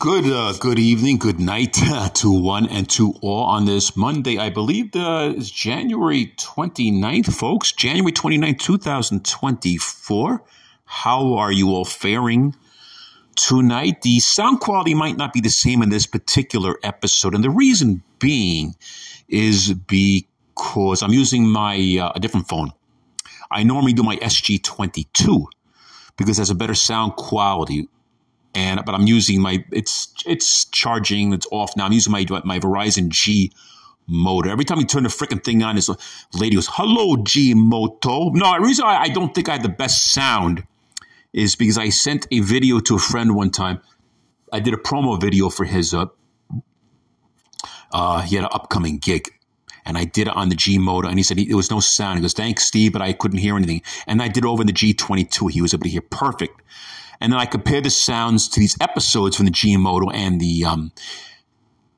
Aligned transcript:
Good, 0.00 0.32
uh, 0.32 0.54
good 0.58 0.78
evening, 0.78 1.18
good 1.18 1.38
night 1.38 1.74
to 2.14 2.30
one 2.32 2.66
and 2.66 2.88
to 2.88 3.12
all 3.20 3.42
on 3.42 3.66
this 3.66 3.98
Monday. 3.98 4.38
I 4.38 4.48
believe 4.48 4.92
the 4.92 5.34
is 5.36 5.50
January 5.50 6.32
29th, 6.38 7.34
folks. 7.34 7.70
January 7.72 8.10
29th, 8.10 8.60
2024. 8.60 10.42
How 10.86 11.34
are 11.34 11.52
you 11.52 11.68
all 11.68 11.84
faring 11.84 12.56
tonight? 13.36 14.00
The 14.00 14.20
sound 14.20 14.60
quality 14.60 14.94
might 14.94 15.18
not 15.18 15.34
be 15.34 15.42
the 15.42 15.50
same 15.50 15.82
in 15.82 15.90
this 15.90 16.06
particular 16.06 16.78
episode, 16.82 17.34
and 17.34 17.44
the 17.44 17.50
reason 17.50 18.02
being 18.18 18.76
is 19.28 19.74
because 19.74 21.02
I'm 21.02 21.12
using 21.12 21.46
my 21.46 21.98
uh, 22.00 22.12
a 22.14 22.20
different 22.20 22.48
phone. 22.48 22.72
I 23.50 23.64
normally 23.64 23.92
do 23.92 24.02
my 24.02 24.16
SG22 24.16 25.44
because 26.16 26.38
it 26.38 26.40
has 26.40 26.48
a 26.48 26.54
better 26.54 26.74
sound 26.74 27.16
quality 27.16 27.90
and 28.54 28.84
but 28.84 28.94
I'm 28.94 29.06
using 29.06 29.40
my 29.40 29.64
it's 29.70 30.12
it's 30.26 30.64
charging. 30.66 31.32
It's 31.32 31.46
off 31.50 31.76
now. 31.76 31.86
I'm 31.86 31.92
using 31.92 32.12
my 32.12 32.26
my 32.44 32.58
Verizon 32.58 33.08
G 33.08 33.52
Moto. 34.06 34.50
Every 34.50 34.64
time 34.64 34.78
you 34.78 34.86
turn 34.86 35.04
the 35.04 35.08
freaking 35.08 35.42
thing 35.42 35.62
on, 35.62 35.76
this 35.76 35.88
lady 36.34 36.56
goes, 36.56 36.68
"Hello, 36.70 37.16
G 37.16 37.54
Moto." 37.54 38.30
No, 38.30 38.54
the 38.54 38.60
reason 38.60 38.84
I, 38.86 39.02
I 39.02 39.08
don't 39.08 39.34
think 39.34 39.48
I 39.48 39.52
have 39.52 39.62
the 39.62 39.68
best 39.68 40.12
sound 40.12 40.64
is 41.32 41.54
because 41.54 41.78
I 41.78 41.90
sent 41.90 42.26
a 42.32 42.40
video 42.40 42.80
to 42.80 42.96
a 42.96 42.98
friend 42.98 43.36
one 43.36 43.50
time. 43.50 43.80
I 44.52 44.58
did 44.58 44.74
a 44.74 44.78
promo 44.78 45.20
video 45.20 45.48
for 45.48 45.64
his 45.64 45.94
uh, 45.94 46.06
uh 47.92 48.22
he 48.22 48.34
had 48.36 48.44
an 48.44 48.50
upcoming 48.52 48.98
gig. 48.98 49.30
And 49.82 49.96
I 49.96 50.04
did 50.04 50.28
it 50.28 50.36
on 50.36 50.50
the 50.50 50.54
G 50.54 50.78
Moto, 50.78 51.08
and 51.08 51.18
he 51.18 51.22
said 51.22 51.38
he, 51.38 51.46
there 51.46 51.56
was 51.56 51.70
no 51.70 51.80
sound. 51.80 52.18
He 52.18 52.22
goes, 52.22 52.34
"Thanks, 52.34 52.64
Steve," 52.64 52.92
but 52.92 53.00
I 53.00 53.14
couldn't 53.14 53.38
hear 53.38 53.56
anything. 53.56 53.80
And 54.06 54.20
I 54.20 54.28
did 54.28 54.44
it 54.44 54.46
over 54.46 54.62
in 54.62 54.66
the 54.66 54.74
G22. 54.74 55.50
He 55.50 55.62
was 55.62 55.72
able 55.72 55.84
to 55.84 55.88
hear 55.88 56.02
perfect. 56.02 56.60
And 57.20 57.32
then 57.32 57.38
I 57.38 57.46
compare 57.46 57.80
the 57.80 57.90
sounds 57.90 58.48
to 58.48 58.60
these 58.60 58.76
episodes 58.80 59.36
from 59.36 59.46
the 59.46 59.52
G 59.52 59.76
Moto 59.76 60.10
and 60.10 60.40
the 60.40 60.64
um, 60.64 60.92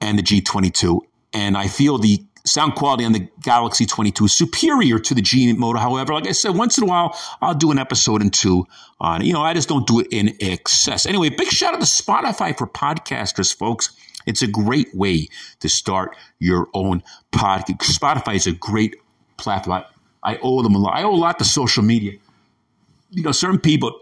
and 0.00 0.18
the 0.18 0.22
G22, 0.22 1.00
and 1.32 1.56
I 1.56 1.68
feel 1.68 1.98
the 1.98 2.24
sound 2.44 2.74
quality 2.74 3.04
on 3.04 3.12
the 3.12 3.28
Galaxy 3.40 3.86
22 3.86 4.24
is 4.24 4.32
superior 4.32 4.98
to 4.98 5.14
the 5.14 5.22
G 5.22 5.52
Moto. 5.52 5.78
However, 5.78 6.12
like 6.12 6.26
I 6.26 6.32
said, 6.32 6.56
once 6.56 6.76
in 6.76 6.84
a 6.84 6.86
while 6.86 7.16
I'll 7.40 7.54
do 7.54 7.70
an 7.70 7.78
episode 7.78 8.20
and 8.20 8.32
two 8.32 8.66
on. 9.00 9.24
You 9.24 9.32
know, 9.32 9.42
I 9.42 9.54
just 9.54 9.68
don't 9.68 9.86
do 9.86 10.00
it 10.00 10.08
in 10.10 10.34
excess. 10.40 11.06
Anyway, 11.06 11.28
big 11.28 11.48
shout 11.48 11.74
out 11.74 11.80
to 11.80 11.86
Spotify 11.86 12.56
for 12.56 12.66
podcasters, 12.66 13.54
folks. 13.54 13.94
It's 14.26 14.42
a 14.42 14.46
great 14.46 14.94
way 14.94 15.28
to 15.60 15.68
start 15.68 16.16
your 16.38 16.68
own 16.74 17.02
podcast. 17.32 17.98
Spotify 17.98 18.36
is 18.36 18.46
a 18.46 18.52
great 18.52 18.96
platform. 19.36 19.84
I 20.22 20.38
owe 20.42 20.62
them 20.62 20.74
a 20.74 20.78
lot. 20.78 20.96
I 20.96 21.02
owe 21.02 21.14
a 21.14 21.16
lot 21.16 21.38
to 21.40 21.44
social 21.44 21.82
media. 21.82 22.12
You 23.10 23.24
know, 23.24 23.32
certain 23.32 23.58
people 23.58 24.00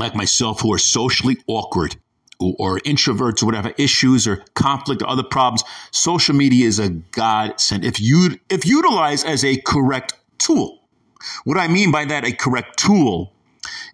like 0.00 0.14
myself 0.14 0.60
who 0.60 0.72
are 0.72 0.78
socially 0.78 1.36
awkward 1.46 1.96
or 2.40 2.78
introverts 2.80 3.42
or 3.42 3.46
whatever 3.46 3.72
issues 3.76 4.26
or 4.26 4.42
conflict 4.54 5.02
or 5.02 5.08
other 5.08 5.22
problems, 5.22 5.62
social 5.90 6.34
media 6.34 6.66
is 6.66 6.78
a 6.78 6.88
godsend 6.88 7.84
if 7.84 8.00
you 8.00 8.38
if 8.48 8.66
utilized 8.66 9.26
as 9.26 9.44
a 9.44 9.56
correct 9.58 10.14
tool. 10.38 10.78
What 11.44 11.58
I 11.58 11.68
mean 11.68 11.92
by 11.92 12.06
that, 12.06 12.24
a 12.24 12.32
correct 12.32 12.78
tool, 12.78 13.32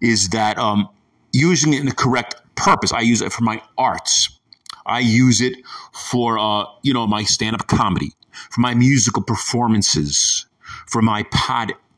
is 0.01 0.29
that 0.29 0.59
um, 0.59 0.89
using 1.33 1.73
it 1.73 1.81
in 1.81 1.87
the 1.87 1.95
correct 1.95 2.37
purpose. 2.55 2.93
I 2.93 3.01
use 3.01 3.21
it 3.21 3.33
for 3.33 3.43
my 3.43 3.61
arts. 3.77 4.39
I 4.87 5.01
use 5.01 5.41
it 5.41 5.55
for 5.93 6.39
uh, 6.39 6.67
you 6.83 6.95
know 6.95 7.07
my 7.07 7.25
stand 7.25 7.57
up 7.57 7.67
comedy, 7.67 8.13
for 8.51 8.61
my 8.61 8.75
musical 8.75 9.23
performances, 9.23 10.47
for 10.87 11.03
my 11.03 11.25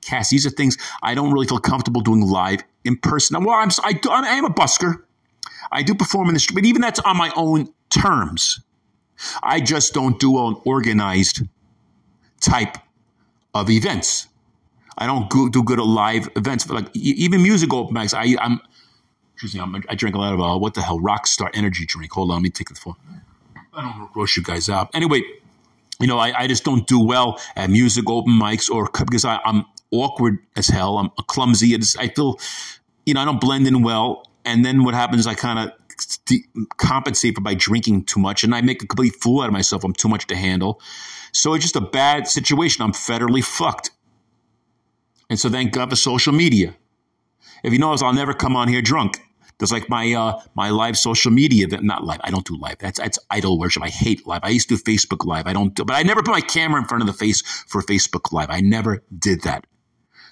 podcast. 0.01 0.31
These 0.31 0.47
are 0.47 0.51
things 0.51 0.77
I 1.03 1.15
don't 1.15 1.33
really 1.33 1.47
feel 1.47 1.59
comfortable 1.59 2.01
doing 2.01 2.21
live 2.21 2.63
in 2.85 2.97
person. 2.97 3.43
Well, 3.45 3.55
I'm, 3.55 3.71
I, 3.83 3.99
I 4.11 4.29
am 4.37 4.45
a 4.45 4.51
busker. 4.51 5.03
I 5.71 5.83
do 5.83 5.95
perform 5.95 6.29
in 6.29 6.35
the 6.35 6.41
street, 6.41 6.55
but 6.55 6.65
even 6.65 6.81
that's 6.81 7.01
on 7.01 7.17
my 7.17 7.33
own 7.37 7.73
terms. 7.91 8.61
I 9.43 9.61
just 9.61 9.95
don't 9.95 10.19
do 10.19 10.39
an 10.47 10.57
organized 10.65 11.43
type 12.41 12.79
of 13.55 13.69
events. 13.69 14.29
I 14.97 15.06
don't 15.06 15.28
go, 15.31 15.49
do 15.49 15.62
good 15.62 15.78
at 15.78 15.87
live 15.87 16.28
events, 16.37 16.65
but 16.65 16.75
like 16.75 16.97
even 16.97 17.43
music 17.43 17.72
open 17.72 17.95
mics. 17.95 18.15
I, 18.15 18.37
I'm, 18.43 18.61
excuse 19.34 19.55
me, 19.55 19.61
I'm, 19.61 19.83
i 19.89 19.95
drink 19.95 20.17
a 20.17 20.19
lot 20.19 20.34
of 20.34 20.41
uh, 20.41 20.59
what 20.59 20.75
the 20.75 20.83
hell 20.83 20.99
Rockstar 20.99 21.51
energy 21.55 21.84
drink. 21.87 22.12
Hold 22.12 22.31
on, 22.31 22.37
let 22.37 22.43
me 22.43 22.51
take 22.51 22.69
the 22.69 22.75
phone. 22.75 22.97
I 23.75 23.83
don't 23.83 24.12
gross 24.12 24.37
you 24.37 24.43
guys 24.43 24.69
out. 24.69 24.91
Anyway, 24.95 25.22
you 26.01 26.06
know, 26.06 26.19
I, 26.19 26.43
I 26.43 26.47
just 26.47 26.65
don't 26.65 26.87
do 26.87 27.01
well 27.01 27.41
at 27.56 27.71
music 27.71 28.09
open 28.09 28.33
mics 28.33 28.71
or 28.71 28.89
because 28.93 29.25
I, 29.25 29.41
I'm 29.45 29.65
awkward 29.91 30.38
as 30.56 30.69
hell. 30.69 30.99
I'm 30.99 31.10
clumsy. 31.26 31.75
It's, 31.75 31.97
I 31.97 32.09
feel, 32.09 32.38
you 33.06 33.15
know, 33.15 33.21
I 33.21 33.25
don't 33.25 33.41
blend 33.41 33.66
in 33.66 33.82
well. 33.82 34.25
And 34.44 34.65
then 34.65 34.84
what 34.84 34.94
happens? 34.94 35.26
I 35.26 35.34
kind 35.34 35.59
of 35.59 35.72
de- 36.26 36.44
compensate 36.76 37.34
for 37.34 37.41
by 37.41 37.54
drinking 37.54 38.04
too 38.04 38.21
much, 38.21 38.44
and 38.44 38.54
I 38.54 38.60
make 38.60 38.82
a 38.82 38.87
complete 38.87 39.15
fool 39.16 39.43
out 39.43 39.47
of 39.47 39.53
myself. 39.53 39.84
I'm 39.84 39.93
too 39.93 40.09
much 40.09 40.27
to 40.28 40.37
handle. 40.37 40.81
So 41.32 41.54
it's 41.54 41.65
just 41.65 41.77
a 41.77 41.81
bad 41.81 42.27
situation. 42.27 42.82
I'm 42.82 42.93
federally 42.93 43.44
fucked. 43.44 43.91
And 45.31 45.38
so 45.38 45.50
thank 45.50 45.72
God 45.72 45.91
for 45.91 45.97
social 45.97 46.32
media. 46.32 46.75
If 47.62 47.72
you 47.72 47.78
notice, 47.78 48.03
I'll 48.03 48.15
never 48.15 48.32
come 48.32 48.56
on 48.56 48.69
here 48.69 48.81
drunk. 48.81 49.21
There's 49.59 49.72
like 49.72 49.88
my 49.91 50.12
uh, 50.12 50.41
my 50.54 50.71
live 50.71 50.97
social 50.97 51.32
media 51.32 51.66
that 51.66 51.82
not 51.82 52.04
live. 52.04 52.21
I 52.22 52.31
don't 52.31 52.47
do 52.47 52.56
live. 52.56 52.78
That's 52.78 53.00
that's 53.00 53.19
idol 53.28 53.59
worship. 53.59 53.82
I 53.82 53.88
hate 53.88 54.25
live. 54.27 54.41
I 54.44 54.50
used 54.50 54.69
to 54.69 54.77
do 54.77 54.82
Facebook 54.82 55.27
live. 55.27 55.48
I 55.48 55.53
don't 55.53 55.75
do, 55.75 55.84
but 55.84 55.94
I 55.94 56.04
never 56.04 56.22
put 56.22 56.31
my 56.31 56.41
camera 56.41 56.81
in 56.81 56.87
front 56.87 57.03
of 57.03 57.09
the 57.09 57.12
face 57.12 57.43
for 57.66 57.82
Facebook 57.82 58.32
live. 58.32 58.50
I 58.50 58.60
never 58.60 59.03
did 59.19 59.43
that 59.43 59.66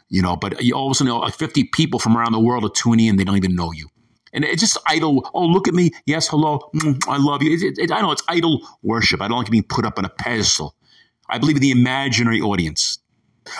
you 0.09 0.23
know, 0.23 0.37
but 0.37 0.63
you 0.63 0.75
all 0.75 0.87
of 0.87 0.93
a 0.93 0.95
sudden, 0.95 1.13
like 1.15 1.35
50 1.35 1.65
people 1.73 1.99
from 1.99 2.17
around 2.17 2.33
the 2.33 2.41
world 2.41 2.65
are 2.65 2.71
tuning 2.71 3.07
in. 3.07 3.17
They 3.17 3.25
don't 3.25 3.37
even 3.37 3.55
know 3.55 3.73
you. 3.73 3.89
And 4.33 4.45
it's 4.45 4.61
just 4.61 4.79
idol. 4.87 5.29
Oh, 5.35 5.47
look 5.47 5.67
at 5.67 5.75
me. 5.75 5.91
Yes, 6.05 6.29
hello. 6.29 6.71
Mm, 6.75 7.03
I 7.09 7.17
love 7.17 7.43
you. 7.43 7.53
It, 7.53 7.79
it, 7.79 7.93
I 7.93 8.03
know 8.03 8.13
it's 8.13 8.23
idol 8.29 8.61
worship. 8.83 9.23
I 9.23 9.29
don't 9.29 9.39
like 9.39 9.51
being 9.51 9.63
put 9.63 9.85
up 9.87 9.99
on 9.99 10.05
a 10.05 10.09
pedestal. 10.11 10.75
I 11.29 11.39
believe 11.39 11.57
in 11.57 11.63
the 11.63 11.71
imaginary 11.71 12.41
audience. 12.41 12.99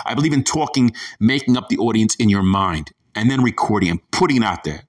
I 0.05 0.13
believe 0.13 0.33
in 0.33 0.43
talking, 0.43 0.91
making 1.19 1.57
up 1.57 1.69
the 1.69 1.77
audience 1.77 2.15
in 2.15 2.29
your 2.29 2.43
mind, 2.43 2.91
and 3.15 3.31
then 3.31 3.41
recording 3.41 3.89
and 3.89 4.11
putting 4.11 4.37
it 4.37 4.43
out 4.43 4.63
there. 4.63 4.83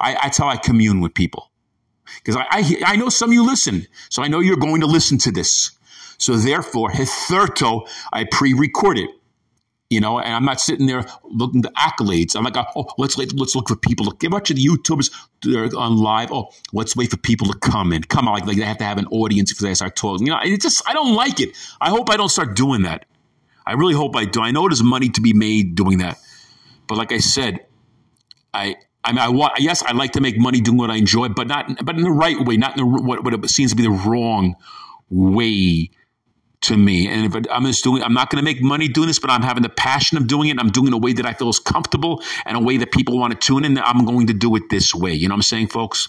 I, 0.00 0.14
that's 0.14 0.38
how 0.38 0.48
I 0.48 0.56
commune 0.56 1.00
with 1.00 1.14
people. 1.14 1.50
Because 2.16 2.36
I, 2.36 2.46
I, 2.50 2.82
I 2.86 2.96
know 2.96 3.08
some 3.08 3.30
of 3.30 3.34
you 3.34 3.44
listen, 3.44 3.86
so 4.08 4.22
I 4.22 4.28
know 4.28 4.40
you're 4.40 4.56
going 4.56 4.80
to 4.80 4.86
listen 4.86 5.18
to 5.18 5.32
this. 5.32 5.72
So 6.18 6.36
therefore, 6.36 6.90
hitherto, 6.90 7.82
I 8.12 8.24
pre-record 8.30 8.98
it 8.98 9.10
you 9.92 10.00
know, 10.00 10.18
and 10.18 10.34
I'm 10.34 10.44
not 10.44 10.60
sitting 10.60 10.86
there 10.86 11.04
looking 11.24 11.64
at 11.64 11.74
accolades. 11.74 12.34
I'm 12.34 12.44
like, 12.44 12.56
oh, 12.56 12.64
oh 12.74 12.86
let's 12.98 13.16
let's 13.18 13.54
look 13.54 13.68
for 13.68 13.76
people. 13.76 14.06
Look, 14.06 14.20
bunch 14.20 14.50
of 14.50 14.56
the 14.56 14.64
YouTubers 14.64 15.12
they're 15.42 15.68
on 15.76 15.98
live. 15.98 16.32
Oh, 16.32 16.48
let's 16.72 16.96
wait 16.96 17.10
for 17.10 17.18
people 17.18 17.46
to 17.48 17.58
come 17.58 17.92
in. 17.92 18.02
Come 18.04 18.26
on, 18.26 18.34
like, 18.34 18.46
like 18.46 18.56
they 18.56 18.64
have 18.64 18.78
to 18.78 18.84
have 18.84 18.98
an 18.98 19.06
audience 19.08 19.52
because 19.52 19.64
they 19.64 19.74
start 19.74 19.94
talking. 19.94 20.26
You 20.26 20.32
know, 20.32 20.40
it 20.42 20.60
just 20.60 20.82
I 20.88 20.94
don't 20.94 21.14
like 21.14 21.40
it. 21.40 21.56
I 21.80 21.90
hope 21.90 22.10
I 22.10 22.16
don't 22.16 22.30
start 22.30 22.56
doing 22.56 22.82
that. 22.82 23.04
I 23.66 23.74
really 23.74 23.94
hope 23.94 24.16
I 24.16 24.24
do. 24.24 24.40
I 24.40 24.50
know 24.50 24.68
there's 24.68 24.82
money 24.82 25.10
to 25.10 25.20
be 25.20 25.34
made 25.34 25.74
doing 25.74 25.98
that, 25.98 26.18
but 26.88 26.96
like 26.96 27.12
I 27.12 27.18
said, 27.18 27.66
I 28.54 28.76
I 29.04 29.12
mean, 29.12 29.18
I 29.18 29.28
want 29.28 29.54
yes, 29.58 29.82
I 29.82 29.92
like 29.92 30.12
to 30.12 30.20
make 30.20 30.38
money 30.38 30.60
doing 30.60 30.78
what 30.78 30.90
I 30.90 30.96
enjoy, 30.96 31.28
but 31.28 31.48
not 31.48 31.84
but 31.84 31.96
in 31.96 32.02
the 32.02 32.10
right 32.10 32.40
way, 32.40 32.56
not 32.56 32.78
in 32.78 32.84
the, 32.84 33.02
what 33.02 33.22
what 33.22 33.50
seems 33.50 33.72
to 33.72 33.76
be 33.76 33.82
the 33.82 33.90
wrong 33.90 34.56
way 35.10 35.90
to 36.62 36.76
me. 36.76 37.08
And 37.08 37.26
if 37.26 37.44
I'm 37.50 37.64
just 37.64 37.84
doing, 37.84 38.02
I'm 38.02 38.14
not 38.14 38.30
going 38.30 38.42
to 38.42 38.44
make 38.44 38.62
money 38.62 38.88
doing 38.88 39.08
this, 39.08 39.18
but 39.18 39.30
I'm 39.30 39.42
having 39.42 39.62
the 39.62 39.68
passion 39.68 40.16
of 40.16 40.26
doing 40.26 40.48
it. 40.48 40.58
I'm 40.58 40.70
doing 40.70 40.86
it 40.86 40.90
in 40.90 40.94
a 40.94 40.98
way 40.98 41.12
that 41.12 41.26
I 41.26 41.34
feel 41.34 41.48
is 41.48 41.58
comfortable 41.58 42.22
and 42.46 42.56
a 42.56 42.60
way 42.60 42.76
that 42.78 42.92
people 42.92 43.18
want 43.18 43.32
to 43.32 43.38
tune 43.38 43.64
in. 43.64 43.78
I'm 43.78 44.04
going 44.04 44.28
to 44.28 44.32
do 44.32 44.54
it 44.56 44.70
this 44.70 44.94
way. 44.94 45.12
You 45.12 45.28
know 45.28 45.34
what 45.34 45.38
I'm 45.38 45.42
saying, 45.42 45.68
folks? 45.68 46.08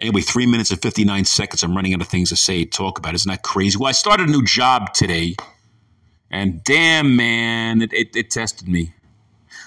Anyway, 0.00 0.22
three 0.22 0.46
minutes 0.46 0.70
and 0.70 0.80
59 0.80 1.24
seconds. 1.24 1.62
I'm 1.62 1.74
running 1.74 1.94
out 1.94 2.00
of 2.00 2.08
things 2.08 2.30
to 2.30 2.36
say, 2.36 2.64
talk 2.64 2.98
about. 2.98 3.14
Isn't 3.14 3.30
that 3.30 3.42
crazy? 3.42 3.76
Well, 3.78 3.88
I 3.88 3.92
started 3.92 4.28
a 4.28 4.32
new 4.32 4.42
job 4.42 4.92
today, 4.92 5.36
and 6.30 6.62
damn, 6.64 7.14
man, 7.14 7.80
it, 7.80 7.92
it, 7.92 8.16
it 8.16 8.30
tested 8.30 8.68
me. 8.68 8.92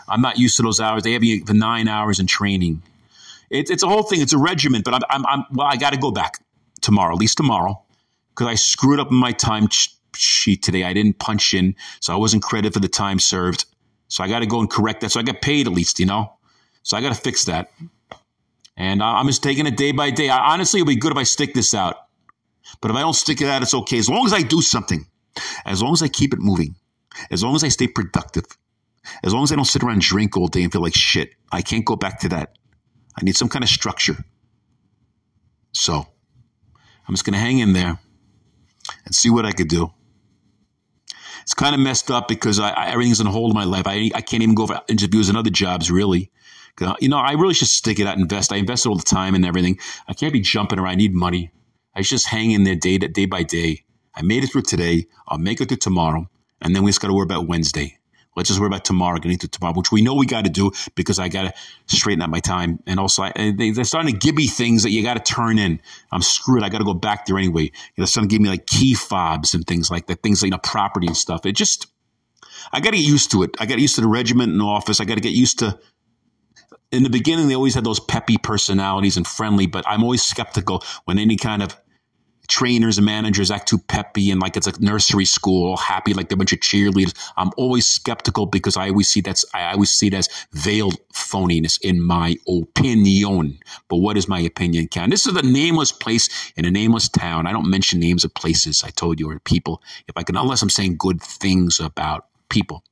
I'm 0.09 0.21
not 0.21 0.37
used 0.37 0.57
to 0.57 0.63
those 0.63 0.79
hours. 0.79 1.03
They 1.03 1.13
have 1.13 1.23
you 1.23 1.45
for 1.45 1.53
nine 1.53 1.87
hours 1.87 2.19
in 2.19 2.27
training. 2.27 2.83
It, 3.49 3.69
it's 3.69 3.83
a 3.83 3.87
whole 3.87 4.03
thing. 4.03 4.21
It's 4.21 4.33
a 4.33 4.37
regiment, 4.37 4.83
but 4.83 4.93
I'm, 4.93 5.01
I'm, 5.09 5.25
I'm 5.25 5.45
well, 5.53 5.67
I 5.67 5.77
got 5.77 5.93
to 5.93 5.99
go 5.99 6.11
back 6.11 6.39
tomorrow, 6.81 7.13
at 7.13 7.19
least 7.19 7.37
tomorrow 7.37 7.81
because 8.37 8.51
I 8.51 8.55
screwed 8.55 8.99
up 8.99 9.09
my 9.09 9.31
time 9.31 9.67
sheet 10.15 10.61
today. 10.61 10.83
I 10.83 10.93
didn't 10.93 11.17
punch 11.17 11.55
in, 11.55 11.75
so 11.99 12.13
I 12.13 12.17
wasn't 12.17 12.43
credited 12.43 12.73
for 12.73 12.79
the 12.79 12.87
time 12.87 13.17
served. 13.17 13.65
So 14.09 14.23
I 14.23 14.27
got 14.27 14.39
to 14.39 14.45
go 14.45 14.59
and 14.59 14.69
correct 14.69 15.01
that. 15.01 15.11
So 15.11 15.19
I 15.19 15.23
got 15.23 15.41
paid 15.41 15.65
at 15.65 15.73
least, 15.73 15.99
you 15.99 16.05
know. 16.05 16.33
So 16.83 16.95
I 16.95 17.01
got 17.01 17.13
to 17.13 17.19
fix 17.19 17.45
that. 17.45 17.71
And 18.77 19.01
I'm 19.01 19.25
just 19.25 19.41
taking 19.41 19.65
it 19.65 19.75
day 19.75 19.91
by 19.91 20.11
day. 20.11 20.29
I, 20.29 20.53
honestly, 20.53 20.79
it'll 20.79 20.87
be 20.87 20.97
good 20.97 21.11
if 21.11 21.17
I 21.17 21.23
stick 21.23 21.55
this 21.55 21.73
out. 21.73 21.95
But 22.79 22.91
if 22.91 22.97
I 22.97 22.99
don't 22.99 23.15
stick 23.15 23.41
it 23.41 23.47
out, 23.47 23.63
it's 23.63 23.73
okay. 23.73 23.97
As 23.97 24.07
long 24.07 24.27
as 24.27 24.33
I 24.33 24.43
do 24.43 24.61
something, 24.61 25.07
as 25.65 25.81
long 25.81 25.93
as 25.93 26.03
I 26.03 26.07
keep 26.07 26.31
it 26.31 26.39
moving, 26.39 26.75
as 27.31 27.43
long 27.43 27.55
as 27.55 27.63
I 27.63 27.69
stay 27.69 27.87
productive, 27.87 28.45
as 29.23 29.33
long 29.33 29.43
as 29.43 29.51
I 29.51 29.55
don't 29.55 29.65
sit 29.65 29.81
around 29.81 29.93
and 29.93 30.01
drink 30.01 30.37
all 30.37 30.47
day 30.47 30.61
and 30.61 30.71
feel 30.71 30.83
like 30.83 30.93
shit, 30.93 31.31
I 31.51 31.63
can't 31.63 31.85
go 31.85 31.95
back 31.95 32.19
to 32.19 32.29
that. 32.29 32.55
I 33.19 33.23
need 33.23 33.35
some 33.35 33.49
kind 33.49 33.63
of 33.63 33.69
structure. 33.69 34.17
So 35.71 36.05
I'm 37.07 37.15
just 37.15 37.25
going 37.25 37.33
to 37.33 37.39
hang 37.39 37.57
in 37.59 37.73
there 37.73 37.97
and 39.07 39.15
see 39.15 39.31
what 39.31 39.45
I 39.45 39.53
could 39.53 39.69
do. 39.69 39.91
It's 41.41 41.53
kind 41.53 41.73
of 41.73 41.81
messed 41.81 42.11
up 42.11 42.27
because 42.27 42.59
I, 42.59 42.69
I, 42.71 42.89
everything's 42.91 43.21
on 43.21 43.25
hold 43.25 43.51
in 43.51 43.55
my 43.55 43.63
life. 43.63 43.87
I, 43.87 44.11
I 44.13 44.21
can't 44.21 44.43
even 44.43 44.53
go 44.53 44.67
for 44.67 44.81
interviews 44.89 45.29
and 45.29 45.37
other 45.37 45.49
jobs 45.49 45.89
really 45.89 46.29
You 46.99 47.09
know, 47.09 47.17
I 47.17 47.31
really 47.31 47.53
should 47.53 47.69
stick 47.69 47.99
it 47.99 48.07
out, 48.07 48.17
invest. 48.17 48.53
I 48.53 48.57
invest 48.57 48.85
all 48.85 48.97
the 48.97 49.03
time 49.03 49.33
and 49.33 49.45
everything. 49.45 49.79
I 50.07 50.13
can't 50.13 50.33
be 50.33 50.41
jumping 50.41 50.77
around. 50.77 50.91
I 50.91 50.95
need 50.95 51.13
money. 51.13 51.51
I 51.95 52.01
just 52.01 52.27
hang 52.27 52.51
in 52.51 52.65
there 52.65 52.75
day 52.75 52.97
day 52.97 53.25
by 53.25 53.43
day. 53.43 53.83
I 54.13 54.21
made 54.21 54.43
it 54.43 54.51
through 54.51 54.63
today. 54.63 55.07
I'll 55.27 55.39
make 55.39 55.61
it 55.61 55.69
through 55.69 55.77
tomorrow. 55.77 56.29
And 56.61 56.75
then 56.75 56.83
we 56.83 56.89
just 56.89 57.01
got 57.01 57.07
to 57.07 57.13
worry 57.13 57.23
about 57.23 57.47
Wednesday. 57.47 57.96
Let's 58.37 58.49
just 58.49 58.59
worry 58.59 58.67
about 58.67 58.85
tomorrow, 58.85 59.17
getting 59.17 59.39
to 59.39 59.47
tomorrow, 59.47 59.73
which 59.73 59.91
we 59.91 60.03
know 60.03 60.13
we 60.13 60.27
got 60.27 60.45
to 60.45 60.51
do 60.51 60.71
because 60.93 61.17
I 61.17 61.27
got 61.27 61.55
to 61.55 61.95
straighten 61.95 62.21
out 62.21 62.29
my 62.29 62.39
time. 62.39 62.77
And 62.85 62.99
also, 62.99 63.23
I, 63.23 63.31
they, 63.57 63.69
are 63.69 63.83
starting 63.83 64.13
to 64.13 64.17
give 64.17 64.35
me 64.35 64.45
things 64.45 64.83
that 64.83 64.91
you 64.91 65.01
got 65.01 65.15
to 65.15 65.33
turn 65.33 65.57
in. 65.57 65.81
I'm 66.11 66.21
screwed. 66.21 66.61
I 66.61 66.69
got 66.69 66.77
to 66.77 66.83
go 66.83 66.93
back 66.93 67.25
there 67.25 67.39
anyway. 67.39 67.63
You 67.63 67.71
know, 67.97 68.05
starting 68.05 68.29
to 68.29 68.33
give 68.35 68.41
me 68.43 68.49
like 68.49 68.67
key 68.67 68.93
fobs 68.93 69.55
and 69.55 69.65
things 69.65 69.89
like 69.89 70.05
that, 70.05 70.21
things 70.21 70.43
like, 70.43 70.49
you 70.49 70.51
know, 70.51 70.59
property 70.59 71.07
and 71.07 71.17
stuff. 71.17 71.47
It 71.47 71.53
just, 71.53 71.87
I 72.71 72.79
got 72.79 72.91
to 72.91 72.97
get 72.97 73.07
used 73.07 73.31
to 73.31 73.41
it. 73.41 73.55
I 73.59 73.65
got 73.65 73.79
used 73.79 73.95
to 73.95 74.01
the 74.01 74.07
regiment 74.07 74.55
the 74.55 74.63
office. 74.63 75.01
I 75.01 75.05
got 75.05 75.15
to 75.15 75.21
get 75.21 75.33
used 75.33 75.57
to. 75.59 75.79
In 76.91 77.01
the 77.01 77.09
beginning, 77.09 77.47
they 77.47 77.55
always 77.55 77.73
had 77.73 77.85
those 77.85 77.99
peppy 77.99 78.37
personalities 78.37 79.17
and 79.17 79.25
friendly, 79.25 79.65
but 79.65 79.83
I'm 79.87 80.03
always 80.03 80.21
skeptical 80.21 80.83
when 81.05 81.17
any 81.17 81.37
kind 81.37 81.63
of 81.63 81.75
trainers 82.47 82.97
and 82.97 83.05
managers 83.05 83.51
act 83.51 83.67
too 83.67 83.77
peppy 83.77 84.31
and 84.31 84.41
like 84.41 84.55
it's 84.55 84.67
a 84.67 84.81
nursery 84.81 85.25
school, 85.25 85.77
happy 85.77 86.13
like 86.13 86.29
they're 86.29 86.35
a 86.35 86.37
bunch 86.37 86.53
of 86.53 86.59
cheerleaders. 86.59 87.13
I'm 87.35 87.51
always 87.57 87.85
skeptical 87.85 88.45
because 88.45 88.77
I 88.77 88.89
always 88.89 89.07
see 89.07 89.21
that's 89.21 89.45
I 89.53 89.73
always 89.73 89.89
see 89.89 90.07
it 90.07 90.13
as 90.13 90.29
veiled 90.51 90.97
phoniness 91.13 91.79
in 91.81 92.01
my 92.01 92.37
opinion. 92.47 93.59
But 93.89 93.97
what 93.97 94.17
is 94.17 94.27
my 94.27 94.39
opinion 94.39 94.87
count? 94.87 95.11
This 95.11 95.27
is 95.27 95.35
a 95.35 95.41
nameless 95.41 95.91
place 95.91 96.29
in 96.55 96.65
a 96.65 96.71
nameless 96.71 97.09
town. 97.09 97.47
I 97.47 97.51
don't 97.51 97.69
mention 97.69 97.99
names 97.99 98.23
of 98.23 98.33
places. 98.33 98.83
I 98.83 98.89
told 98.89 99.19
you 99.19 99.29
or 99.29 99.39
people. 99.39 99.81
If 100.07 100.17
I 100.17 100.23
can, 100.23 100.37
unless 100.37 100.61
I'm 100.61 100.69
saying 100.69 100.97
good 100.97 101.21
things 101.21 101.79
about 101.79 102.27
people. 102.49 102.83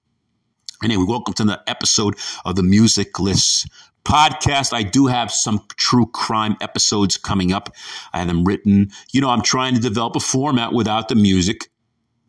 Anyway, 0.84 1.06
welcome 1.08 1.34
to 1.36 1.46
the 1.46 1.62
episode 1.68 2.16
of 2.44 2.56
the 2.56 2.64
Music 2.64 3.18
List 3.20 3.68
podcast. 4.06 4.72
I 4.72 4.84
do 4.84 5.08
have 5.08 5.32
some 5.32 5.62
true 5.76 6.06
crime 6.06 6.56
episodes 6.62 7.18
coming 7.18 7.52
up. 7.52 7.76
I 8.14 8.20
have 8.20 8.28
them 8.28 8.46
written. 8.46 8.92
You 9.12 9.20
know, 9.20 9.30
I'm 9.30 9.42
trying 9.42 9.76
to 9.76 9.82
develop 9.82 10.16
a 10.16 10.20
format 10.22 10.72
without 10.72 11.10
the 11.10 11.16
music. 11.16 11.70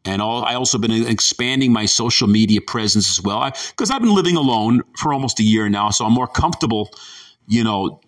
And 0.05 0.23
all, 0.23 0.45
I 0.45 0.55
also 0.55 0.79
been 0.79 0.93
expanding 0.93 1.73
my 1.73 1.87
social 1.87 2.29
media 2.29 2.61
presence 2.61 3.11
as 3.11 3.23
well 3.23 3.51
because 3.71 3.91
I've 3.91 4.01
been 4.01 4.15
living 4.15 4.37
alone 4.37 4.83
for 4.97 5.13
almost 5.13 5.41
a 5.41 5.43
year 5.43 5.69
now, 5.69 5.91
so 5.91 6.05
I'm 6.07 6.13
more 6.13 6.29
comfortable, 6.29 6.91
you 7.49 7.65
know, 7.65 8.01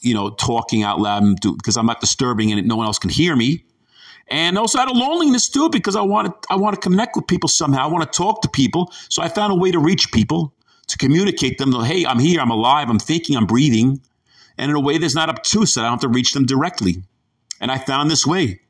you 0.00 0.14
know, 0.14 0.30
talking 0.30 0.82
out 0.82 0.98
loud 0.98 1.22
because 1.42 1.76
I'm 1.76 1.86
not 1.86 2.00
disturbing 2.00 2.52
and 2.52 2.66
no 2.66 2.76
one 2.76 2.86
else 2.86 2.98
can 2.98 3.10
hear 3.10 3.36
me. 3.36 3.64
And 4.28 4.56
also 4.56 4.78
out 4.78 4.90
of 4.90 4.96
loneliness 4.96 5.48
too, 5.48 5.68
because 5.68 5.94
I 5.94 6.00
want 6.00 6.28
to 6.28 6.48
I 6.52 6.56
want 6.56 6.74
to 6.74 6.80
connect 6.80 7.16
with 7.16 7.26
people 7.26 7.48
somehow. 7.48 7.84
I 7.84 7.86
want 7.92 8.10
to 8.10 8.16
talk 8.16 8.40
to 8.42 8.48
people. 8.48 8.90
So 9.10 9.22
I 9.22 9.28
found 9.28 9.52
a 9.52 9.56
way 9.56 9.70
to 9.70 9.78
reach 9.78 10.10
people 10.10 10.54
to 10.92 10.98
communicate 10.98 11.58
them, 11.58 11.72
hey, 11.84 12.04
I'm 12.04 12.18
here, 12.18 12.40
I'm 12.40 12.50
alive, 12.50 12.88
I'm 12.90 12.98
thinking, 12.98 13.36
I'm 13.36 13.46
breathing, 13.46 14.00
and 14.58 14.70
in 14.70 14.76
a 14.76 14.80
way 14.80 14.98
that's 14.98 15.14
not 15.14 15.30
obtuse, 15.30 15.74
that 15.74 15.80
I 15.80 15.84
don't 15.84 15.92
have 15.92 16.00
to 16.00 16.08
reach 16.08 16.34
them 16.34 16.44
directly. 16.44 17.02
And 17.60 17.70
I 17.70 17.78
found 17.78 18.10
this 18.10 18.26
way. 18.26 18.60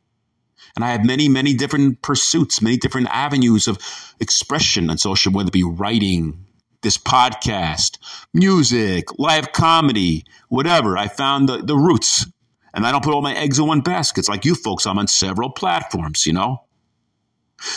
And 0.77 0.85
I 0.85 0.93
have 0.93 1.05
many, 1.05 1.29
many 1.29 1.53
different 1.53 2.01
pursuits, 2.01 2.63
many 2.63 2.77
different 2.77 3.09
avenues 3.11 3.67
of 3.67 3.79
expression 4.21 4.89
on 4.89 4.99
social, 4.99 5.33
whether 5.33 5.49
it 5.49 5.53
be 5.53 5.65
writing, 5.65 6.47
this 6.83 6.97
podcast, 6.97 7.99
music, 8.33 9.19
live 9.19 9.53
comedy, 9.53 10.25
whatever. 10.49 10.97
I 10.97 11.09
found 11.09 11.49
the, 11.49 11.59
the 11.59 11.77
roots. 11.77 12.27
And 12.73 12.87
I 12.87 12.93
don't 12.93 13.05
put 13.05 13.13
all 13.13 13.21
my 13.21 13.35
eggs 13.35 13.59
in 13.59 13.67
one 13.67 13.81
basket. 13.81 14.21
It's 14.21 14.29
like 14.29 14.45
you 14.45 14.55
folks, 14.55 14.87
I'm 14.87 14.99
on 14.99 15.09
several 15.09 15.51
platforms, 15.51 16.25
you 16.27 16.33
know? 16.33 16.65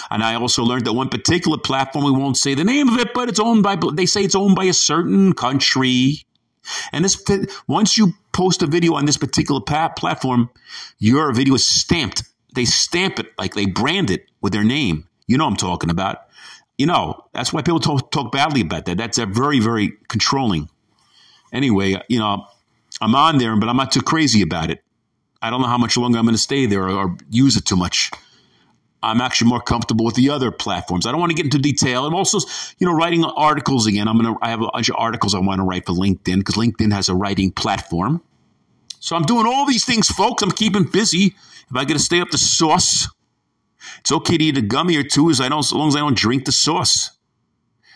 And 0.10 0.24
I 0.24 0.36
also 0.36 0.64
learned 0.64 0.86
that 0.86 0.94
one 0.94 1.10
particular 1.10 1.58
platform, 1.58 2.06
we 2.06 2.12
won't 2.12 2.38
say 2.38 2.54
the 2.54 2.64
name 2.64 2.90
of 2.90 3.00
it, 3.00 3.14
but 3.14 3.30
it's 3.30 3.40
owned 3.40 3.64
by, 3.64 3.78
they 3.94 4.06
say 4.06 4.24
it's 4.24 4.36
owned 4.36 4.56
by 4.56 4.66
a 4.66 4.74
certain 4.74 5.34
country. 5.34 6.26
And 6.92 7.06
this, 7.06 7.22
once 7.68 7.98
you 7.98 8.14
post 8.34 8.64
a 8.64 8.68
video 8.68 8.96
on 8.96 9.06
this 9.06 9.18
particular 9.18 9.62
platform, 9.62 10.50
your 10.98 11.32
video 11.34 11.54
is 11.56 11.66
stamped. 11.66 12.24
They 12.56 12.66
stamp 12.66 13.20
it 13.20 13.28
like 13.38 13.54
they 13.54 13.66
brand 13.66 14.10
it 14.10 14.26
with 14.42 14.54
their 14.54 14.64
name. 14.64 15.08
You 15.28 15.38
know 15.38 15.46
I'm 15.46 15.56
talking 15.56 15.90
about. 15.90 16.22
You 16.78 16.88
know, 16.88 17.24
that's 17.34 17.54
why 17.54 17.62
people 17.62 17.80
talk, 17.80 18.12
talk 18.12 18.32
badly 18.32 18.62
about 18.62 18.86
that. 18.86 18.98
That's 18.98 19.18
a 19.18 19.26
very, 19.26 19.60
very 19.60 19.94
controlling. 20.08 20.70
Anyway, 21.54 22.02
you 22.10 22.20
know, 22.20 22.46
I'm 23.02 23.16
on 23.16 23.38
there, 23.38 23.56
but 23.56 23.70
I'm 23.70 23.78
not 23.78 23.92
too 23.92 24.02
crazy 24.02 24.42
about 24.42 24.70
it. 24.70 24.84
I 25.42 25.50
don't 25.50 25.62
know 25.62 25.68
how 25.68 25.78
much 25.78 25.96
longer 25.96 26.18
I'm 26.18 26.26
going 26.26 26.36
to 26.36 26.42
stay 26.42 26.66
there 26.66 26.84
or, 26.84 26.92
or 26.92 27.18
use 27.30 27.56
it 27.56 27.66
too 27.66 27.76
much. 27.76 28.12
I'm 29.04 29.22
actually 29.22 29.50
more 29.50 29.62
comfortable 29.62 30.06
with 30.06 30.16
the 30.16 30.30
other 30.30 30.52
platforms. 30.52 31.06
I 31.06 31.12
don't 31.12 31.20
want 31.20 31.30
to 31.32 31.36
get 31.36 31.46
into 31.46 31.60
detail. 31.60 32.06
I'm 32.06 32.16
also, 32.16 32.40
you 32.80 32.88
know, 32.88 32.94
writing 32.94 33.24
articles 33.24 33.86
again. 33.86 34.08
I'm 34.08 34.18
gonna 34.18 34.36
I 34.42 34.50
have 34.50 34.62
a 34.62 34.70
bunch 34.74 34.90
of 34.90 34.96
articles 34.98 35.36
I 35.36 35.40
want 35.40 35.60
to 35.60 35.64
write 35.64 35.86
for 35.86 35.94
LinkedIn 35.94 36.40
because 36.40 36.56
LinkedIn 36.56 36.92
has 36.92 37.08
a 37.10 37.16
writing 37.16 37.52
platform. 37.52 38.22
So 39.00 39.16
I'm 39.16 39.24
doing 39.24 39.46
all 39.46 39.66
these 39.68 39.86
things, 39.86 40.08
folks. 40.08 40.42
I'm 40.42 40.52
keeping 40.52 40.84
busy. 40.84 41.36
If 41.70 41.76
I 41.76 41.86
get 41.86 41.94
to 41.94 42.00
stay 42.00 42.22
up 42.22 42.32
the 42.32 42.38
sauce, 42.38 43.08
it's 44.00 44.12
okay 44.12 44.38
to 44.38 44.44
eat 44.44 44.58
a 44.58 44.62
gummy 44.62 44.98
or 44.98 45.04
two 45.04 45.30
as 45.30 45.40
I 45.40 45.50
don't, 45.50 45.60
as 45.60 45.72
long 45.72 45.90
as 45.90 45.96
I 45.96 46.00
don't 46.00 46.18
drink 46.18 46.46
the 46.46 46.52
sauce. 46.52 47.12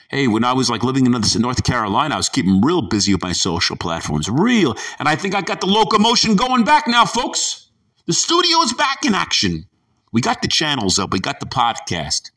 Hey, 0.09 0.27
when 0.27 0.43
I 0.43 0.53
was 0.53 0.69
like 0.69 0.83
living 0.83 1.05
in 1.05 1.11
North 1.11 1.63
Carolina, 1.63 2.15
I 2.15 2.17
was 2.17 2.29
keeping 2.29 2.61
real 2.61 2.81
busy 2.81 3.13
with 3.13 3.21
my 3.21 3.31
social 3.31 3.75
platforms, 3.75 4.27
real. 4.27 4.75
And 4.97 5.07
I 5.07 5.15
think 5.15 5.35
I 5.35 5.41
got 5.41 5.61
the 5.61 5.67
locomotion 5.67 6.35
going 6.35 6.63
back 6.63 6.87
now, 6.87 7.05
folks. 7.05 7.69
The 8.07 8.13
studio 8.13 8.61
is 8.61 8.73
back 8.73 9.05
in 9.05 9.13
action. 9.13 9.68
We 10.11 10.21
got 10.21 10.41
the 10.41 10.47
channels 10.47 10.99
up. 10.99 11.11
We 11.11 11.19
got 11.19 11.39
the 11.39 11.45
podcast. 11.45 12.31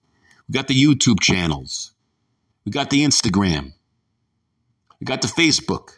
We 0.48 0.52
got 0.52 0.68
the 0.68 0.80
YouTube 0.80 1.20
channels. 1.20 1.92
We 2.64 2.72
got 2.72 2.90
the 2.90 3.04
Instagram. 3.04 3.72
We 5.00 5.04
got 5.04 5.22
the 5.22 5.28
Facebook. 5.28 5.90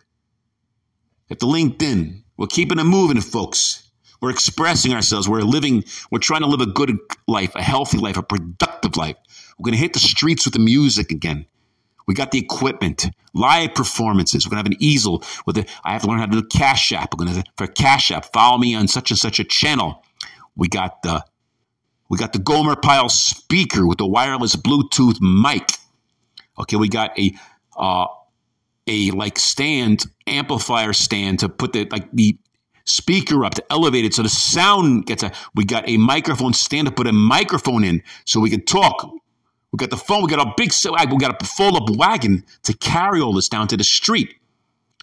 We 1.28 1.36
got 1.36 1.40
the 1.40 1.46
LinkedIn. 1.46 2.22
We're 2.36 2.46
keeping 2.46 2.78
it 2.78 2.84
moving, 2.84 3.20
folks. 3.20 3.90
We're 4.20 4.30
expressing 4.30 4.94
ourselves. 4.94 5.28
We're 5.28 5.42
living, 5.42 5.84
we're 6.10 6.18
trying 6.18 6.40
to 6.40 6.46
live 6.46 6.60
a 6.60 6.66
good 6.66 6.96
life, 7.28 7.54
a 7.54 7.62
healthy 7.62 7.98
life, 7.98 8.16
a 8.16 8.22
productive 8.22 8.96
life. 8.96 9.16
We're 9.58 9.64
going 9.64 9.74
to 9.74 9.80
hit 9.80 9.92
the 9.92 9.98
streets 9.98 10.46
with 10.46 10.54
the 10.54 10.60
music 10.60 11.10
again. 11.10 11.46
We 12.06 12.14
got 12.14 12.30
the 12.30 12.38
equipment, 12.38 13.06
live 13.32 13.74
performances. 13.74 14.46
We're 14.46 14.50
gonna 14.50 14.60
have 14.60 14.66
an 14.66 14.76
easel 14.78 15.22
with 15.46 15.58
it. 15.58 15.70
I 15.84 15.92
have 15.92 16.02
to 16.02 16.08
learn 16.08 16.18
how 16.18 16.26
to 16.26 16.42
do 16.42 16.46
Cash 16.46 16.92
App. 16.92 17.14
We're 17.16 17.24
gonna 17.24 17.44
for 17.56 17.66
Cash 17.66 18.10
App. 18.10 18.26
Follow 18.32 18.58
me 18.58 18.74
on 18.74 18.88
such 18.88 19.10
and 19.10 19.18
such 19.18 19.38
a 19.38 19.44
channel. 19.44 20.04
We 20.56 20.68
got 20.68 21.02
the 21.02 21.24
we 22.08 22.18
got 22.18 22.32
the 22.32 22.38
Gomer 22.38 22.76
Pyle 22.76 23.08
speaker 23.08 23.86
with 23.86 23.98
the 23.98 24.06
wireless 24.06 24.56
Bluetooth 24.56 25.20
mic. 25.20 25.68
Okay, 26.58 26.76
we 26.76 26.88
got 26.88 27.18
a 27.18 27.34
uh, 27.76 28.06
a 28.86 29.10
like 29.12 29.38
stand 29.38 30.04
amplifier 30.26 30.92
stand 30.92 31.38
to 31.40 31.48
put 31.48 31.72
the 31.72 31.86
like 31.90 32.10
the 32.12 32.38
speaker 32.84 33.44
up 33.44 33.54
to 33.54 33.64
elevate 33.70 34.04
it 34.04 34.14
so 34.14 34.22
the 34.22 34.28
sound 34.28 35.06
gets 35.06 35.22
a. 35.22 35.32
We 35.54 35.64
got 35.64 35.88
a 35.88 35.96
microphone 35.96 36.52
stand 36.52 36.86
to 36.86 36.92
put 36.92 37.06
a 37.06 37.12
microphone 37.12 37.84
in 37.84 38.02
so 38.24 38.40
we 38.40 38.50
can 38.50 38.64
talk. 38.64 39.10
We 39.72 39.78
got 39.78 39.90
the 39.90 39.96
phone. 39.96 40.22
We 40.22 40.28
got 40.28 40.46
a 40.46 40.52
big. 40.56 40.72
We 41.10 41.18
got 41.18 41.42
a 41.42 41.44
full 41.44 41.76
up 41.76 41.88
wagon 41.96 42.44
to 42.64 42.76
carry 42.76 43.20
all 43.20 43.32
this 43.32 43.48
down 43.48 43.66
to 43.68 43.76
the 43.76 43.84
street. 43.84 44.34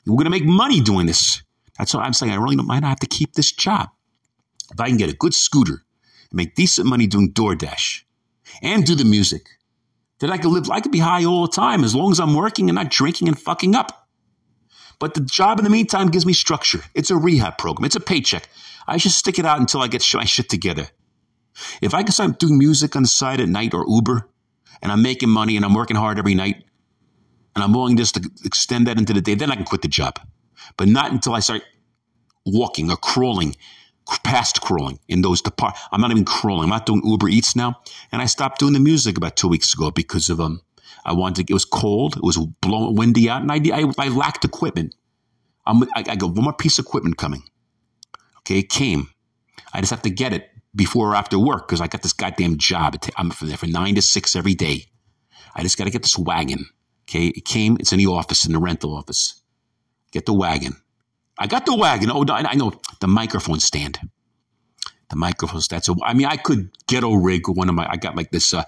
We're 0.06 0.18
gonna 0.18 0.30
make 0.30 0.46
money 0.46 0.80
doing 0.80 1.08
this. 1.08 1.42
That's 1.78 1.94
what 1.94 2.04
I'm 2.04 2.14
saying. 2.14 2.32
I 2.32 2.36
really 2.36 2.56
might 2.56 2.82
not 2.82 2.90
have 2.90 3.00
to 3.00 3.08
keep 3.08 3.34
this 3.34 3.52
job 3.52 3.90
if 4.72 4.80
I 4.80 4.88
can 4.88 4.98
get 4.98 5.10
a 5.10 5.16
good 5.16 5.34
scooter 5.34 5.84
make 6.32 6.56
decent 6.56 6.88
money 6.88 7.08
doing 7.08 7.32
DoorDash 7.32 8.04
and 8.62 8.86
do 8.86 8.96
the 8.96 9.06
music. 9.06 9.48
That 10.20 10.30
I 10.30 10.38
could 10.38 10.52
live, 10.52 10.70
I 10.70 10.82
could 10.82 10.92
be 10.92 11.00
high 11.00 11.26
all 11.26 11.48
the 11.48 11.52
time 11.52 11.84
as 11.84 11.96
long 11.96 12.12
as 12.12 12.20
I'm 12.20 12.36
working 12.36 12.70
and 12.70 12.76
not 12.76 12.90
drinking 12.90 13.28
and 13.28 13.40
fucking 13.40 13.76
up. 13.76 14.08
But 15.00 15.16
the 15.16 15.22
job 15.22 15.58
in 15.58 15.64
the 15.64 15.72
meantime 15.72 16.10
gives 16.10 16.28
me 16.28 16.34
structure. 16.34 16.82
It's 16.94 17.10
a 17.10 17.18
rehab 17.18 17.58
program. 17.58 17.86
It's 17.86 17.96
a 17.96 18.00
paycheck. 18.00 18.48
I 18.88 18.98
should 18.98 19.14
stick 19.14 19.40
it 19.40 19.46
out 19.48 19.60
until 19.60 19.82
I 19.82 19.88
get 19.88 20.06
my 20.14 20.26
shit 20.26 20.48
together. 20.48 20.88
If 21.82 21.96
I 21.96 22.04
can 22.04 22.12
start 22.12 22.40
doing 22.40 22.60
music 22.60 22.96
on 22.96 23.02
the 23.02 23.08
side 23.08 23.42
at 23.42 23.50
night 23.50 23.74
or 23.74 23.84
Uber, 23.88 24.30
and 24.82 24.92
I'm 24.92 25.02
making 25.02 25.30
money 25.30 25.56
and 25.56 25.66
I'm 25.66 25.74
working 25.74 25.98
hard 25.98 26.20
every 26.20 26.36
night, 26.36 26.64
and 27.56 27.64
I'm 27.64 27.74
willing 27.74 27.98
just 27.98 28.16
to 28.16 28.30
extend 28.46 28.88
that 28.88 28.98
into 28.98 29.14
the 29.14 29.22
day, 29.22 29.34
then 29.34 29.52
I 29.52 29.56
can 29.56 29.66
quit 29.66 29.82
the 29.82 29.88
job. 29.88 30.20
But 30.78 30.88
not 30.88 31.12
until 31.12 31.34
I 31.34 31.40
start 31.40 31.64
walking 32.46 32.90
or 32.92 32.98
crawling 32.98 33.56
past 34.24 34.62
crawling 34.62 35.00
in 35.08 35.22
those 35.22 35.42
depart. 35.42 35.76
I'm 35.92 36.02
not 36.02 36.12
even 36.12 36.26
crawling. 36.26 36.64
I'm 36.64 36.70
not 36.70 36.86
doing 36.86 37.02
Uber 37.06 37.30
Eats 37.30 37.56
now, 37.56 37.80
and 38.12 38.22
I 38.22 38.26
stopped 38.26 38.60
doing 38.60 38.74
the 38.74 38.80
music 38.80 39.18
about 39.18 39.36
two 39.36 39.48
weeks 39.48 39.74
ago 39.74 39.92
because 39.92 40.30
of 40.30 40.40
um. 40.40 40.62
I 41.04 41.14
wanted 41.14 41.48
to, 41.48 41.52
it 41.52 41.56
was 41.56 41.66
cold, 41.66 42.18
it 42.18 42.24
was 42.24 42.38
blowing 42.38 42.96
windy 42.96 43.28
out, 43.28 43.42
and 43.42 43.52
I 43.52 43.56
I, 43.74 43.92
I 43.98 44.08
lacked 44.10 44.46
equipment. 44.46 44.94
I'm, 45.66 45.84
I, 45.96 46.04
I 46.08 46.16
got 46.16 46.34
one 46.34 46.44
more 46.44 46.54
piece 46.54 46.78
of 46.78 46.86
equipment 46.86 47.18
coming. 47.18 47.44
Okay, 48.40 48.60
it 48.60 48.70
came. 48.70 49.10
I 49.74 49.80
just 49.80 49.92
have 49.92 50.02
to 50.04 50.10
get 50.10 50.34
it 50.34 50.50
before 50.76 51.12
or 51.12 51.16
after 51.16 51.40
work 51.40 51.68
because 51.68 51.82
I 51.82 51.88
got 51.88 52.02
this 52.04 52.14
goddamn 52.14 52.58
job. 52.58 52.96
I'm 53.18 53.32
from 53.32 53.48
there 53.50 53.58
for 53.58 53.68
nine 53.68 53.96
to 53.96 54.02
six 54.02 54.36
every 54.36 54.54
day. 54.54 54.88
I 55.56 55.64
just 55.64 55.78
got 55.78 55.86
to 55.86 55.92
get 55.92 56.04
this 56.04 56.18
wagon. 56.18 56.66
Okay, 57.10 57.28
it 57.28 57.46
came. 57.46 57.78
It's 57.80 57.92
in 57.92 58.00
the 58.00 58.08
office, 58.08 58.46
in 58.46 58.54
the 58.54 58.60
rental 58.60 58.96
office. 58.96 59.42
Get 60.12 60.26
the 60.26 60.34
wagon. 60.34 60.78
I 61.42 61.48
got 61.48 61.66
the 61.66 61.76
wagon. 61.76 62.12
Oh, 62.12 62.24
I 62.30 62.54
know 62.54 62.72
the 63.00 63.08
microphone 63.08 63.60
stand. 63.60 64.00
The 65.10 65.16
microphone 65.16 65.62
stand. 65.62 65.84
So 65.84 65.96
I 66.04 66.14
mean, 66.14 66.28
I 66.28 66.38
could 66.38 66.70
ghetto 66.88 67.14
rig 67.16 67.50
one 67.50 67.68
of 67.68 67.74
my. 67.74 67.90
I 67.90 67.98
got 67.98 68.16
like 68.16 68.30
this 68.30 68.54
uh, 68.54 68.64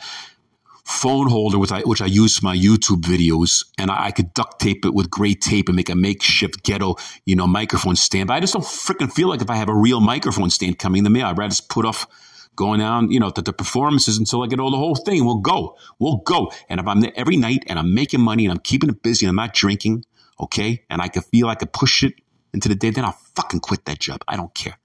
phone 0.83 1.29
holder, 1.29 1.59
which 1.59 1.71
I, 1.71 1.81
which 1.81 2.01
I 2.01 2.07
use 2.07 2.39
for 2.39 2.45
my 2.45 2.57
YouTube 2.57 3.01
videos, 3.01 3.65
and 3.77 3.91
I, 3.91 4.05
I, 4.05 4.11
could 4.11 4.33
duct 4.33 4.59
tape 4.59 4.85
it 4.85 4.93
with 4.93 5.09
gray 5.11 5.35
tape 5.35 5.69
and 5.69 5.75
make 5.75 5.89
a 5.89 5.95
makeshift 5.95 6.63
ghetto, 6.63 6.95
you 7.25 7.35
know, 7.35 7.45
microphone 7.45 7.95
stand. 7.95 8.27
But 8.27 8.33
I 8.33 8.39
just 8.39 8.53
don't 8.53 8.65
freaking 8.65 9.11
feel 9.11 9.29
like 9.29 9.41
if 9.41 9.51
I 9.51 9.55
have 9.55 9.69
a 9.69 9.75
real 9.75 10.01
microphone 10.01 10.49
stand 10.49 10.79
coming 10.79 10.99
in 10.99 11.03
the 11.03 11.11
mail, 11.11 11.27
I'd 11.27 11.37
rather 11.37 11.51
just 11.51 11.69
put 11.69 11.85
off 11.85 12.07
going 12.55 12.79
down, 12.79 13.11
you 13.11 13.19
know, 13.19 13.29
to 13.29 13.41
the 13.41 13.53
performances 13.53 14.17
until 14.17 14.43
I 14.43 14.47
get 14.47 14.59
all 14.59 14.71
the 14.71 14.77
whole 14.77 14.95
thing. 14.95 15.25
We'll 15.25 15.37
go. 15.37 15.77
We'll 15.99 16.17
go. 16.17 16.51
And 16.69 16.79
if 16.79 16.87
I'm 16.87 17.01
there 17.01 17.13
every 17.15 17.37
night 17.37 17.63
and 17.67 17.77
I'm 17.77 17.93
making 17.93 18.21
money 18.21 18.45
and 18.45 18.51
I'm 18.51 18.59
keeping 18.59 18.89
it 18.89 19.03
busy 19.03 19.25
and 19.25 19.29
I'm 19.29 19.35
not 19.35 19.53
drinking, 19.53 20.05
okay, 20.39 20.83
and 20.89 21.01
I 21.01 21.07
can 21.07 21.21
feel 21.21 21.47
I 21.47 21.55
could 21.55 21.71
push 21.71 22.03
it 22.03 22.13
into 22.53 22.69
the 22.69 22.75
day, 22.75 22.91
then 22.91 23.05
I'll 23.05 23.17
fucking 23.35 23.61
quit 23.61 23.85
that 23.85 23.99
job. 23.99 24.23
I 24.27 24.35
don't 24.35 24.53
care. 24.53 24.77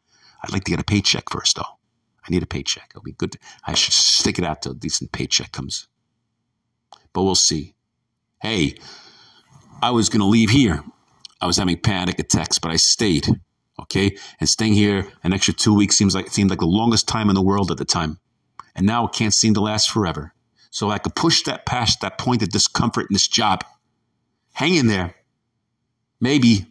I'd 0.43 0.53
like 0.53 0.65
to 0.65 0.71
get 0.71 0.81
a 0.81 0.85
paycheck 0.85 1.31
first, 1.31 1.57
though. 1.57 1.63
I 1.63 2.31
need 2.31 2.43
a 2.43 2.47
paycheck. 2.47 2.89
It'll 2.91 3.03
be 3.03 3.13
good. 3.13 3.33
To, 3.33 3.39
I 3.65 3.75
should 3.75 3.95
stick 3.95 4.39
it 4.39 4.45
out 4.45 4.63
till 4.63 4.73
a 4.73 4.75
decent 4.75 5.13
paycheck 5.13 5.53
comes. 5.53 5.89
But 7.13 7.23
we'll 7.23 7.35
see. 7.35 7.75
Hey, 8.41 8.77
I 9.83 9.91
was 9.91 10.09
going 10.09 10.21
to 10.21 10.27
leave 10.27 10.51
here. 10.51 10.83
I 11.41 11.47
was 11.47 11.57
having 11.57 11.79
panic 11.81 12.19
attacks, 12.19 12.59
but 12.59 12.71
I 12.71 12.77
stayed. 12.77 13.29
Okay, 13.81 14.17
and 14.41 14.49
staying 14.49 14.73
here 14.73 15.07
an 15.23 15.33
extra 15.33 15.55
two 15.55 15.73
weeks 15.73 15.97
seems 15.97 16.13
like 16.13 16.29
seemed 16.29 16.51
like 16.51 16.59
the 16.59 16.67
longest 16.67 17.07
time 17.07 17.29
in 17.29 17.37
the 17.37 17.43
world 17.43 17.71
at 17.71 17.79
the 17.79 17.85
time, 17.85 18.19
and 18.75 18.85
now 18.85 19.07
it 19.07 19.13
can't 19.13 19.33
seem 19.33 19.55
to 19.55 19.61
last 19.61 19.89
forever. 19.89 20.35
So 20.71 20.91
I 20.91 20.99
could 20.99 21.15
push 21.15 21.43
that 21.45 21.65
past 21.65 22.01
that 22.01 22.19
point 22.19 22.43
of 22.43 22.49
discomfort 22.49 23.07
in 23.09 23.15
this 23.15 23.29
job. 23.29 23.65
Hang 24.53 24.75
in 24.75 24.89
there. 24.89 25.15
Maybe 26.21 26.67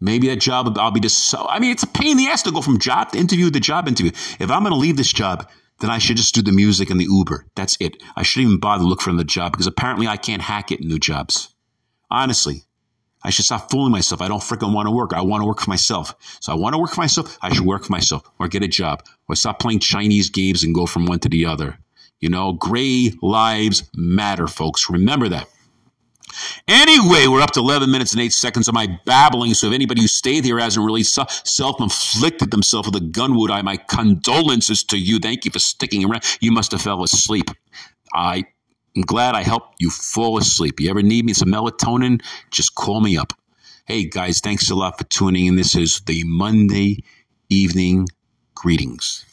Maybe 0.00 0.28
that 0.28 0.36
job, 0.36 0.78
I'll 0.78 0.90
be 0.90 1.00
just 1.00 1.18
so, 1.24 1.46
I 1.48 1.58
mean, 1.58 1.72
it's 1.72 1.82
a 1.82 1.88
pain 1.88 2.12
in 2.12 2.16
the 2.16 2.28
ass 2.28 2.42
to 2.42 2.52
go 2.52 2.62
from 2.62 2.78
job 2.78 3.12
to 3.12 3.18
interview 3.18 3.50
to 3.50 3.60
job 3.60 3.88
interview. 3.88 4.12
If 4.38 4.50
I'm 4.50 4.62
going 4.62 4.72
to 4.72 4.78
leave 4.78 4.96
this 4.96 5.12
job, 5.12 5.48
then 5.80 5.90
I 5.90 5.98
should 5.98 6.16
just 6.16 6.34
do 6.34 6.42
the 6.42 6.52
music 6.52 6.90
and 6.90 7.00
the 7.00 7.06
Uber. 7.08 7.46
That's 7.54 7.76
it. 7.80 8.02
I 8.16 8.22
shouldn't 8.22 8.48
even 8.48 8.60
bother 8.60 8.82
to 8.82 8.88
look 8.88 9.00
for 9.00 9.10
another 9.10 9.24
job 9.24 9.52
because 9.52 9.66
apparently 9.66 10.06
I 10.06 10.16
can't 10.16 10.42
hack 10.42 10.70
it 10.70 10.80
in 10.80 10.88
new 10.88 10.98
jobs. 10.98 11.54
Honestly, 12.10 12.62
I 13.22 13.30
should 13.30 13.44
stop 13.44 13.70
fooling 13.70 13.92
myself. 13.92 14.20
I 14.20 14.28
don't 14.28 14.40
freaking 14.40 14.72
want 14.72 14.86
to 14.86 14.92
work. 14.92 15.12
I 15.12 15.20
want 15.22 15.42
to 15.42 15.46
work 15.46 15.60
for 15.60 15.70
myself. 15.70 16.14
So 16.40 16.52
I 16.52 16.56
want 16.56 16.74
to 16.74 16.78
work 16.78 16.92
for 16.92 17.00
myself. 17.00 17.36
I 17.42 17.52
should 17.52 17.66
work 17.66 17.84
for 17.84 17.92
myself 17.92 18.22
or 18.38 18.48
get 18.48 18.62
a 18.62 18.68
job 18.68 19.04
or 19.28 19.34
stop 19.34 19.58
playing 19.58 19.80
Chinese 19.80 20.30
games 20.30 20.62
and 20.62 20.74
go 20.74 20.86
from 20.86 21.06
one 21.06 21.18
to 21.20 21.28
the 21.28 21.46
other. 21.46 21.78
You 22.20 22.28
know, 22.28 22.52
gray 22.52 23.12
lives 23.22 23.88
matter, 23.94 24.46
folks. 24.46 24.90
Remember 24.90 25.28
that. 25.28 25.48
Anyway, 26.66 27.26
we're 27.26 27.40
up 27.40 27.52
to 27.52 27.60
11 27.60 27.90
minutes 27.90 28.12
and 28.12 28.20
8 28.20 28.32
seconds 28.32 28.68
of 28.68 28.74
my 28.74 28.98
babbling. 29.04 29.54
So 29.54 29.68
if 29.68 29.72
anybody 29.72 30.02
who 30.02 30.06
stayed 30.06 30.44
here 30.44 30.58
hasn't 30.58 30.84
really 30.84 31.02
self 31.02 31.80
inflicted 31.80 32.50
themselves 32.50 32.88
with 32.88 32.96
a 33.02 33.04
gun 33.04 33.36
wound, 33.36 33.50
I 33.50 33.62
my 33.62 33.76
condolences 33.76 34.82
to 34.84 34.98
you. 34.98 35.18
Thank 35.18 35.44
you 35.44 35.50
for 35.50 35.58
sticking 35.58 36.04
around. 36.04 36.24
You 36.40 36.52
must 36.52 36.72
have 36.72 36.82
fell 36.82 37.02
asleep. 37.02 37.50
I 38.14 38.44
am 38.96 39.02
glad 39.02 39.34
I 39.34 39.42
helped 39.42 39.76
you 39.80 39.90
fall 39.90 40.38
asleep. 40.38 40.80
You 40.80 40.90
ever 40.90 41.02
need 41.02 41.24
me 41.24 41.32
some 41.32 41.50
melatonin? 41.50 42.22
Just 42.50 42.74
call 42.74 43.00
me 43.00 43.16
up. 43.16 43.32
Hey 43.86 44.04
guys, 44.04 44.40
thanks 44.40 44.70
a 44.70 44.74
lot 44.74 44.98
for 44.98 45.04
tuning 45.04 45.46
in. 45.46 45.56
This 45.56 45.74
is 45.74 46.00
the 46.00 46.22
Monday 46.24 47.04
evening 47.48 48.06
greetings. 48.54 49.24